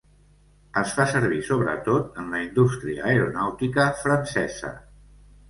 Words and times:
Es 0.79 0.93
fa 0.99 1.03
servir 1.11 1.41
sobretot 1.49 2.17
en 2.23 2.31
la 2.37 2.41
indústria 2.47 3.05
aeronàutica 3.11 3.87
francesa. 4.03 4.75